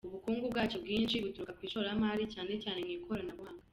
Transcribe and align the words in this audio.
Ubukungu 0.09 0.45
bwacyo 0.53 0.77
bwinshi 0.83 1.21
buturuka 1.23 1.51
ku 1.57 1.61
ishoramari, 1.67 2.23
cyane 2.33 2.51
cyane 2.63 2.79
mu 2.85 2.91
ikoranabuhanga. 2.97 3.63